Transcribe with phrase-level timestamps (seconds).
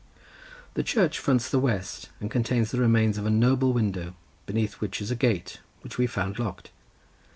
[0.73, 4.15] The church fronts the west and contains the remains of a noble window,
[4.47, 6.71] beneath which is a gate, which we found locked.